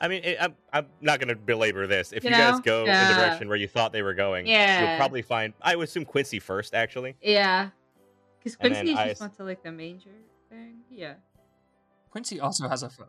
[0.00, 2.12] I mean, it, I'm, I'm not going to belabor this.
[2.12, 2.60] If You you, guys know?
[2.60, 4.90] go in the direction where you thought they were going, Yeah.
[4.90, 5.52] you'll probably find.
[5.60, 7.16] I would assume Quincy first, actually.
[7.20, 7.70] Yeah.
[8.38, 10.10] Because Quincy I just s- went to like the manger
[10.48, 10.76] thing.
[10.90, 11.14] Yeah.
[12.10, 13.08] Quincy also has a phone.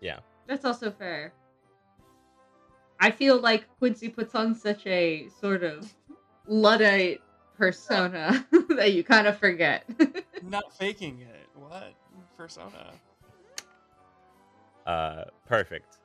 [0.00, 0.18] Yeah.
[0.46, 1.32] That's also fair.
[3.00, 5.92] I feel like Quincy puts on such a sort of
[6.46, 7.20] Luddite
[7.62, 9.84] persona that you kind of forget.
[10.42, 11.48] Not faking it.
[11.54, 11.94] What?
[12.36, 12.90] Persona.
[14.84, 15.98] Uh, perfect.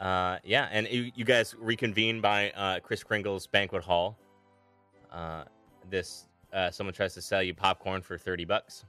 [0.00, 4.16] Uh, yeah, and you, you guys reconvene by uh, Kris Kringle's banquet hall.
[5.12, 5.44] Uh,
[5.90, 8.86] this uh, someone tries to sell you popcorn for thirty bucks.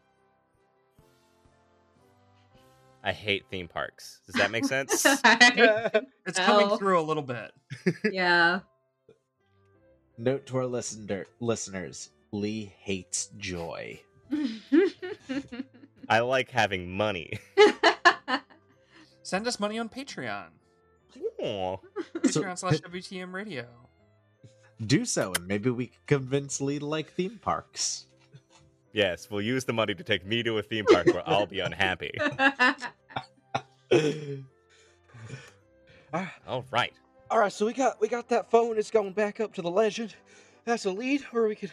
[3.03, 4.21] I hate theme parks.
[4.25, 5.05] Does that make sense?
[5.05, 7.51] It's coming through a little bit.
[8.09, 8.61] yeah.
[10.17, 13.99] Note to our listener listeners: Lee hates joy.
[16.09, 17.39] I like having money.
[19.23, 20.47] Send us money on Patreon.
[21.41, 21.77] Aw.
[22.15, 23.65] Patreon slash WTM Radio.
[24.85, 28.05] Do so, and maybe we can convince Lee to like theme parks.
[28.91, 31.61] Yes, we'll use the money to take me to a theme park where I'll be
[31.61, 32.11] unhappy.
[36.13, 36.93] Ah, All right.
[37.33, 38.77] All right, so we got we got that phone.
[38.77, 40.15] It's going back up to the legend.
[40.65, 41.71] That's a lead, or we could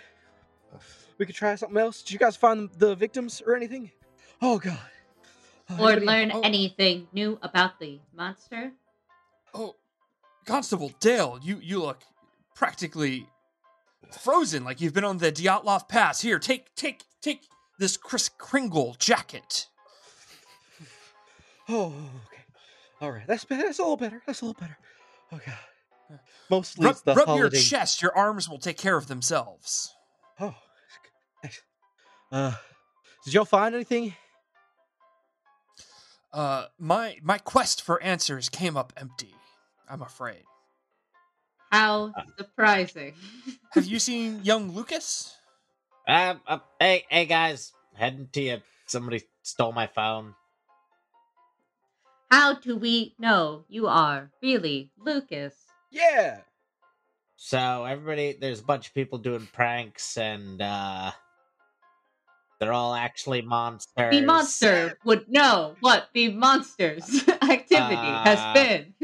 [1.18, 2.00] we could try something else.
[2.00, 3.90] Did you guys find the victims or anything?
[4.40, 4.78] Oh God.
[5.68, 8.72] Oh, or anybody- learn oh, anything new about the monster.
[9.52, 9.76] Oh,
[10.46, 12.04] Constable Dale, you you look
[12.54, 13.26] practically
[14.18, 16.22] frozen, like you've been on the Dyatlov Pass.
[16.22, 17.42] Here, take take take
[17.78, 19.68] this Kris Kringle jacket.
[21.68, 22.44] Oh, okay.
[23.02, 23.64] All right, that's better.
[23.64, 24.22] That's a little better.
[24.24, 24.78] That's a little better.
[25.32, 26.18] Oh God.
[26.50, 28.02] Mostly Rub, it's the rub your chest.
[28.02, 29.94] Your arms will take care of themselves.
[30.40, 30.54] Oh.
[32.32, 32.54] Uh,
[33.24, 34.14] did y'all find anything?
[36.32, 39.34] Uh, my my quest for answers came up empty.
[39.88, 40.42] I'm afraid.
[41.70, 43.14] How surprising.
[43.72, 45.36] Have you seen young Lucas?
[46.06, 48.58] Uh, uh, hey, hey guys, heading to you.
[48.86, 50.34] Somebody stole my phone.
[52.30, 55.54] How do we know you are really Lucas?
[55.90, 56.40] Yeah.
[57.36, 61.10] So everybody, there's a bunch of people doing pranks, and uh
[62.60, 64.14] They're all actually monsters.
[64.14, 68.94] The monster would know what the monster's activity Uh, has been.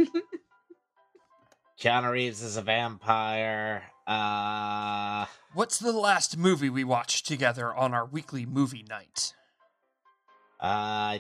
[1.81, 3.83] Keanu Reeves is a vampire.
[4.07, 9.35] Uh, What's the last movie we watched together on our weekly movie night?
[10.61, 11.19] uh,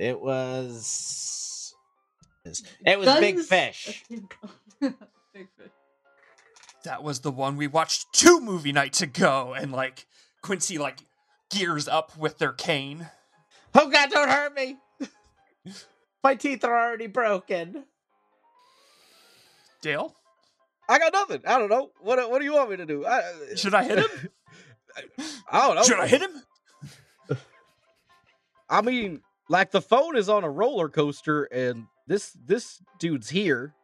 [0.00, 1.74] it was.
[2.86, 4.02] It was Big Guns- Fish.
[4.08, 4.34] Big
[5.34, 5.70] fish.
[6.84, 10.06] That was the one we watched two movie nights ago, and like
[10.42, 11.00] Quincy like
[11.50, 13.10] gears up with their cane.
[13.74, 14.10] Oh God!
[14.10, 14.78] Don't hurt me.
[16.24, 17.84] My teeth are already broken.
[19.82, 20.16] Dale,
[20.88, 21.42] I got nothing.
[21.46, 21.90] I don't know.
[22.00, 23.04] What What do you want me to do?
[23.04, 24.30] I, uh, should I hit him?
[25.50, 25.82] I don't know.
[25.82, 26.42] Should I hit him?
[28.70, 29.20] I mean,
[29.50, 33.74] like the phone is on a roller coaster, and this this dude's here.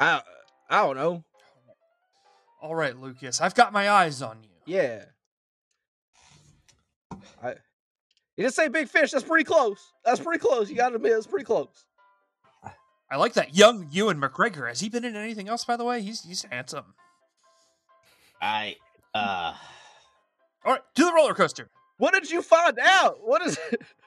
[0.00, 0.22] I
[0.68, 1.24] I don't know.
[2.62, 4.48] All right, Lucas, I've got my eyes on you.
[4.64, 5.04] Yeah.
[7.42, 7.50] I.
[8.36, 9.12] You didn't say big fish.
[9.12, 9.92] That's pretty close.
[10.04, 10.68] That's pretty close.
[10.68, 11.84] You got to admit, it's pretty close.
[13.10, 14.68] I like that young Ewan McGregor.
[14.68, 16.02] Has he been in anything else, by the way?
[16.02, 16.94] He's he's handsome.
[18.40, 18.76] I
[19.14, 19.54] uh.
[20.64, 21.68] All right, to the roller coaster.
[21.98, 23.18] What did you find out?
[23.22, 23.82] What is it?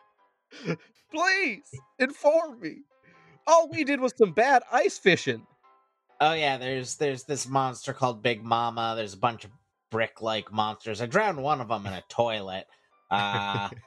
[1.11, 1.63] Please
[1.99, 2.77] inform me.
[3.47, 5.45] All we did was some bad ice fishing.
[6.21, 8.93] Oh yeah, there's there's this monster called Big Mama.
[8.95, 9.51] There's a bunch of
[9.89, 11.01] brick-like monsters.
[11.01, 12.65] I drowned one of them in a toilet.
[13.09, 13.69] Uh,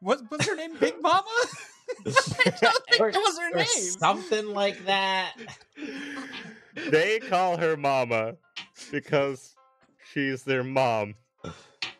[0.00, 0.76] What what's her name?
[0.80, 1.22] Big Mama?
[2.06, 2.10] I
[2.62, 3.66] don't think or- that was her name.
[3.66, 5.34] something like that.
[6.90, 8.36] They call her Mama
[8.90, 9.54] because
[10.12, 11.16] she's their mom.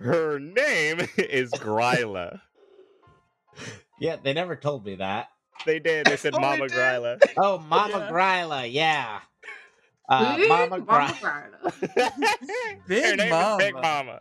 [0.01, 2.41] Her name is Gryla.
[3.99, 5.29] Yeah, they never told me that.
[5.67, 6.07] They did.
[6.07, 6.73] They said Oh, Mama did?
[6.77, 7.21] Gryla.
[7.37, 8.11] Oh, Mama Yeah.
[8.11, 9.21] Gryla, yeah.
[10.09, 11.21] Uh, Big Mama Mama Gryla.
[11.21, 12.79] Gryla.
[12.89, 13.81] Big Her name is Big Mama.
[13.83, 14.21] Mama.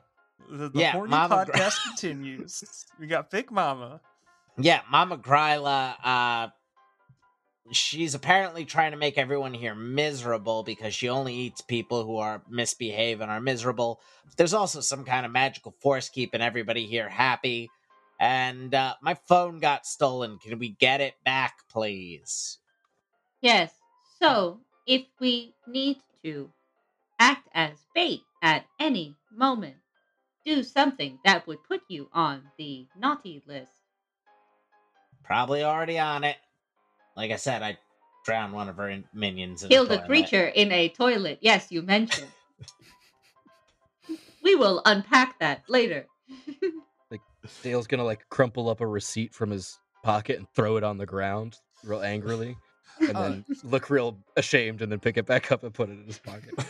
[0.52, 2.86] The, the Yeah, horny Mama Gra- podcast continues.
[3.00, 4.02] We got Big Mama.
[4.58, 6.48] Yeah, Mama Gryla, uh
[7.72, 12.42] she's apparently trying to make everyone here miserable because she only eats people who are
[12.50, 14.02] misbehave and are miserable.
[14.38, 17.70] There's also some kind of magical force keeping everybody here happy.
[18.20, 20.40] And uh my phone got stolen.
[20.40, 22.60] Can we get it back, please?
[23.42, 23.74] Yes.
[24.20, 26.52] So, if we need to
[27.20, 29.78] act as bait at any moment,
[30.46, 33.74] do something that would put you on the naughty list.
[35.24, 36.38] Probably already on it.
[37.16, 37.78] Like I said, I
[38.26, 39.64] drowned one of her in- minions.
[39.64, 41.40] In Killed a creature in a toilet.
[41.42, 42.32] Yes, you mentioned.
[44.44, 46.08] we will unpack that later.
[47.64, 51.06] Dale's gonna like crumple up a receipt from his pocket and throw it on the
[51.06, 52.58] ground real angrily,
[53.00, 55.94] and uh, then look real ashamed, and then pick it back up and put it
[55.94, 56.54] in his pocket.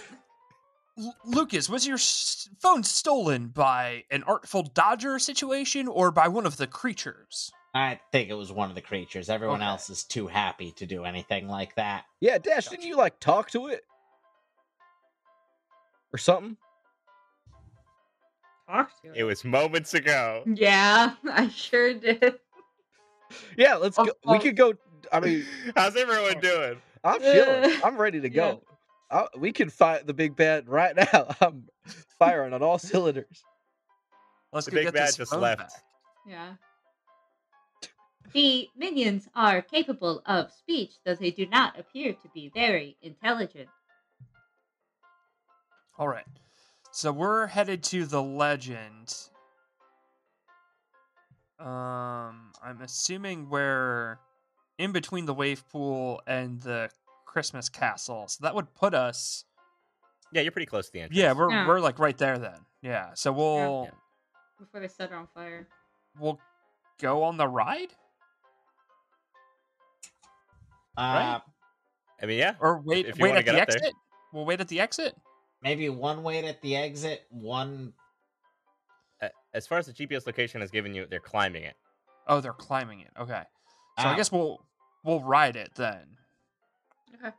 [0.97, 6.45] L- Lucas, was your s- phone stolen by an artful dodger situation or by one
[6.45, 7.51] of the creatures?
[7.73, 9.29] I think it was one of the creatures.
[9.29, 9.69] Everyone Okay.
[9.69, 12.05] else is too happy to do anything like that.
[12.19, 13.83] Yeah, Dash, didn't you like talk to it
[16.11, 16.57] or something?
[18.69, 20.43] Talk to It was moments ago.
[20.45, 22.35] Yeah, I sure did.
[23.57, 24.13] Yeah, let's Of go.
[24.31, 24.73] We could go.
[25.11, 25.45] I mean,
[25.75, 26.77] How's everyone doing?
[27.03, 27.71] I'm chilling.
[27.71, 28.51] Uh, I'm ready to yeah.
[28.51, 28.61] go.
[29.11, 31.27] I, we can fight the big bad right now.
[31.41, 31.63] I'm
[32.19, 33.43] firing on all cylinders.
[34.53, 35.59] Let's The go big get bad just left.
[35.59, 35.69] back.
[36.27, 36.53] Yeah.
[38.33, 43.69] The minions are capable of speech, though they do not appear to be very intelligent.
[45.97, 46.25] All right.
[46.91, 49.13] So we're headed to the legend.
[51.59, 54.17] Um, I'm assuming we're
[54.77, 56.89] in between the wave pool and the
[57.25, 58.27] Christmas castle.
[58.27, 59.45] So that would put us.
[60.31, 61.17] Yeah, you're pretty close to the entrance.
[61.19, 61.67] Yeah, we're Yeah.
[61.67, 62.65] we're like right there then.
[62.81, 63.13] Yeah.
[63.13, 63.97] So we'll Yeah.
[64.59, 65.67] Before they set her on fire.
[66.19, 66.39] we'll
[66.99, 67.93] go on the ride
[70.97, 71.39] Uh,
[72.21, 72.55] I mean, yeah.
[72.59, 73.77] or wait If you wait at the up there.
[73.77, 73.93] exit.
[74.33, 75.15] We'll wait at the exit.
[75.61, 77.93] Maybe one wait at the exit, one.
[79.53, 81.73] As far as the GPS location has given you, they're climbing it.
[82.27, 83.09] Oh, they're climbing it.
[83.19, 83.41] Okay.
[83.99, 84.15] So I Ah.
[84.15, 84.63] guess we'll
[85.03, 86.17] we'll ride it then,
[87.15, 87.31] Okay.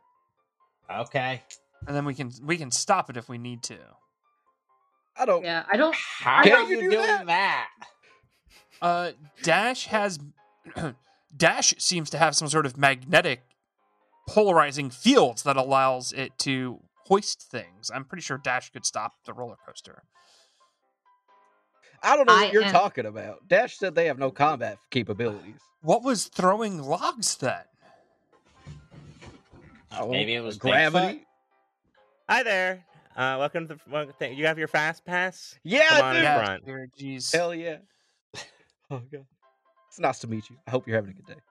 [0.91, 1.43] Okay.
[1.87, 3.77] and then we can we can stop it if we need to.
[5.17, 5.43] I don't.
[5.43, 5.95] Yeah, I don't.
[5.95, 7.25] How Can are you you do doing that?
[7.27, 7.69] that?
[8.81, 9.11] Uh,
[9.43, 10.19] Dash has
[11.37, 13.41] Dash seems to have some sort of magnetic
[14.27, 17.91] polarizing fields that allows it to hoist things.
[17.93, 20.03] I'm pretty sure Dash could stop the roller coaster.
[22.03, 23.47] I don't know what I you're am- talking about.
[23.47, 25.59] Dash said they have no combat capabilities.
[25.81, 27.63] What was throwing logs then?
[29.97, 31.25] Oh, Maybe it was gravity.
[32.29, 32.85] Hi there.
[33.15, 33.79] Uh, welcome to the.
[33.89, 35.59] Well, th- you have your fast pass.
[35.63, 36.19] Yeah, Come on dude.
[36.19, 36.63] in Yeah, front.
[36.65, 37.35] here, jeez.
[37.35, 37.77] Hell yeah.
[38.89, 39.25] oh god.
[39.89, 40.55] It's nice to meet you.
[40.65, 41.41] I hope you're having a good day.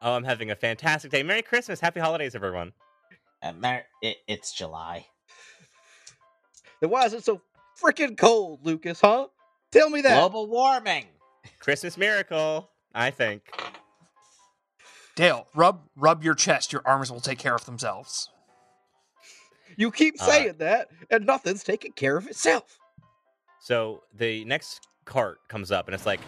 [0.00, 1.22] Oh, I'm having a fantastic day.
[1.22, 1.78] Merry Christmas.
[1.80, 2.72] Happy holidays, everyone.
[3.42, 5.06] Uh, Mar- it, it's July.
[6.80, 7.40] Then why is it so
[7.82, 9.28] freaking cold, Lucas, huh?
[9.72, 10.14] Tell me that.
[10.14, 11.06] Global warming.
[11.58, 12.70] Christmas miracle.
[12.94, 13.42] I think.
[15.14, 16.72] Dale, rub rub your chest.
[16.72, 18.30] Your arms will take care of themselves.
[19.76, 22.78] you keep Uh, saying that, and nothing's taking care of itself.
[23.60, 26.20] So the next cart comes up, and it's like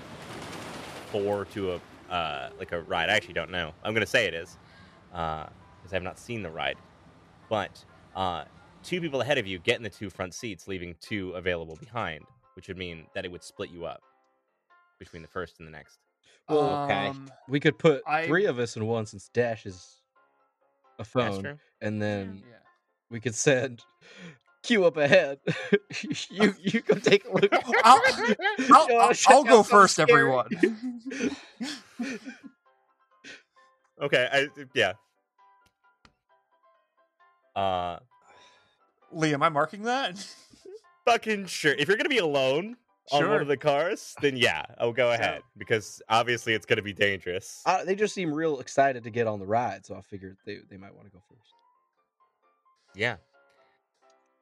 [1.11, 3.09] four to a uh, like a ride.
[3.09, 3.73] I actually don't know.
[3.83, 4.59] I'm gonna say it is
[5.11, 6.77] because I have not seen the ride.
[7.53, 7.85] But
[8.17, 8.45] uh,
[8.83, 12.25] two people ahead of you get in the two front seats, leaving two available behind,
[12.57, 14.01] which would mean that it would split you up
[14.99, 15.99] between the first and the next.
[16.49, 17.09] Well, okay.
[17.09, 20.01] Um, We could put I- three of us in one since Dash is
[20.99, 21.59] a That's phone, true.
[21.83, 22.55] and then yeah.
[23.11, 23.85] we could send
[24.63, 25.39] Q up ahead.
[26.31, 27.53] you you go take a look.
[27.53, 28.19] I'll, I'll,
[28.59, 30.11] You wanna I'll, I'll go first, scary?
[30.11, 30.49] everyone.
[34.01, 34.29] Okay.
[34.33, 34.95] I, yeah.
[37.55, 37.99] Uh,
[39.13, 40.25] Lee, am I marking that?
[41.05, 41.75] fucking sure.
[41.75, 42.77] If you're gonna be alone
[43.11, 46.93] on one of the cars, then yeah, I'll go ahead because obviously it's gonna be
[46.93, 47.63] dangerous.
[47.67, 50.59] Uh, they just seem real excited to get on the ride, so I figured they,
[50.71, 51.53] they might want to go first.
[52.95, 53.17] Yeah.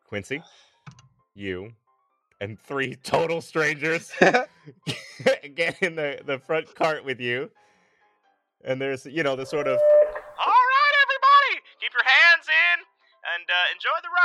[0.09, 0.43] Quincy,
[1.35, 1.73] you,
[2.41, 4.13] and three total strangers
[5.55, 7.51] get in the, the front cart with you.
[8.65, 9.79] And there's, you know, the sort of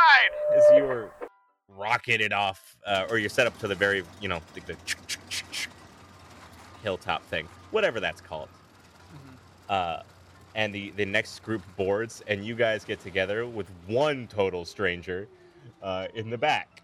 [0.06, 0.58] ride.
[0.58, 1.12] as you were
[1.70, 4.78] rocketed off, uh, or you're set up to the very, you know, the, the
[6.84, 8.49] hilltop thing, whatever that's called.
[9.70, 10.01] Uh,
[10.53, 15.28] and the, the next group boards, and you guys get together with one total stranger
[15.84, 16.82] uh, in the back.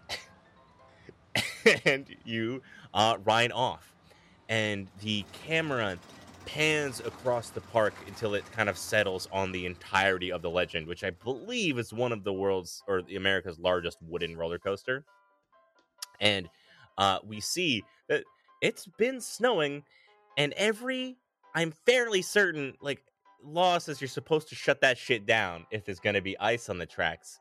[1.84, 2.60] and you
[2.92, 3.94] uh, ride off.
[4.48, 5.96] And the camera
[6.46, 10.86] pans across the park until it kind of settles on the entirety of the legend,
[10.86, 15.04] which I believe is one of the world's or the America's largest wooden roller coaster.
[16.20, 16.48] And
[16.98, 18.24] uh, we see that
[18.60, 19.82] it's been snowing,
[20.36, 21.16] and every
[21.54, 23.02] I'm fairly certain, like
[23.44, 26.68] law says, you're supposed to shut that shit down if there's going to be ice
[26.68, 27.40] on the tracks,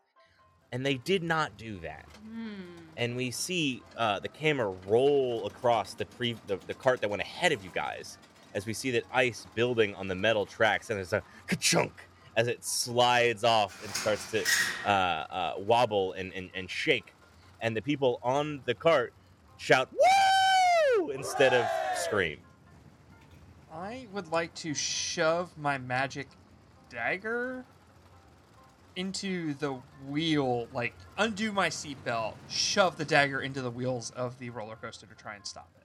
[0.72, 2.54] and they did not do that Hmm.
[2.98, 7.22] and we see uh, the camera roll across the pre the, the cart that went
[7.22, 8.18] ahead of you guys
[8.54, 11.94] as we see that ice building on the metal tracks and there's a ka-chunk
[12.36, 14.44] as it slides off and starts to
[14.86, 17.14] uh, uh, wobble and, and, and shake.
[17.60, 19.14] And the people on the cart
[19.58, 21.10] shout woo!
[21.12, 22.40] instead of scream.
[23.74, 26.28] I would like to shove my magic
[26.90, 27.66] dagger
[28.96, 29.78] into the
[30.08, 35.06] wheel, like undo my seatbelt, shove the dagger into the wheels of the roller coaster
[35.06, 35.81] to try and stop it.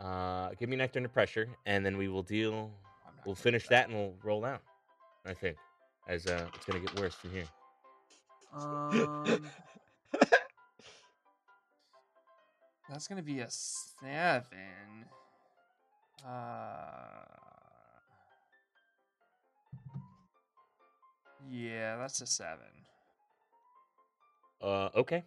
[0.00, 2.70] Uh, give me an act under pressure and then we will deal
[3.26, 4.62] we'll finish that and we'll roll out
[5.26, 5.56] i think
[6.08, 7.44] as uh, it's gonna get worse from here
[8.52, 9.44] Um,
[12.88, 15.04] that's gonna be a seven.
[16.26, 17.24] Uh,
[21.48, 22.66] yeah, that's a seven.
[24.60, 25.22] Uh, okay.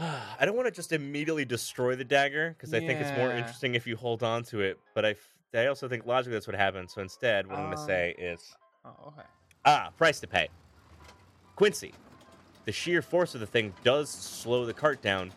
[0.40, 3.74] I don't want to just immediately destroy the dagger because I think it's more interesting
[3.74, 4.78] if you hold on to it.
[4.94, 6.94] But I, f- I also think logically that's what happens.
[6.94, 9.26] So instead, what I'm going to Um, say is Oh, okay.
[9.66, 10.48] ah, price to pay.
[11.56, 11.92] Quincy,
[12.64, 15.32] the sheer force of the thing does slow the cart down,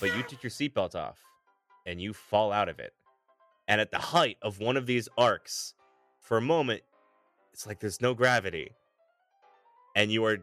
[0.00, 1.18] but you take your seatbelt off
[1.86, 2.92] and you fall out of it.
[3.68, 5.74] And at the height of one of these arcs,
[6.20, 6.82] for a moment,
[7.54, 8.72] it's like there's no gravity.
[9.96, 10.38] And you are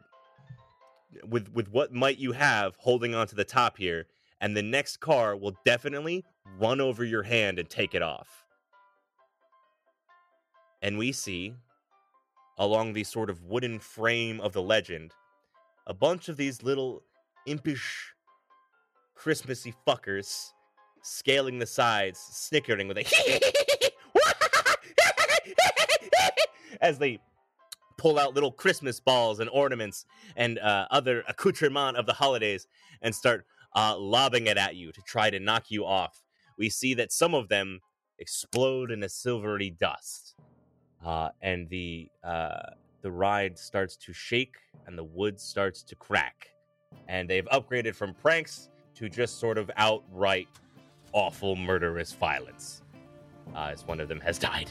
[1.23, 4.07] with with what might you have holding onto the top here,
[4.41, 6.25] and the next car will definitely
[6.59, 8.45] run over your hand and take it off.
[10.81, 11.55] And we see
[12.57, 15.11] along the sort of wooden frame of the legend
[15.87, 17.03] a bunch of these little
[17.45, 18.13] impish
[19.13, 20.51] Christmassy fuckers
[21.01, 23.05] scaling the sides, snickering with a
[26.81, 27.19] as they
[28.05, 32.67] pull out little Christmas balls and ornaments and uh, other accoutrement of the holidays
[33.01, 36.21] and start uh, lobbing it at you to try to knock you off.
[36.55, 37.79] We see that some of them
[38.19, 40.35] explode in a silvery dust,
[41.03, 46.49] uh, and the uh, the ride starts to shake and the wood starts to crack,
[47.07, 50.47] and they've upgraded from pranks to just sort of outright
[51.11, 52.83] awful murderous violence,
[53.55, 54.69] uh, as one of them has died.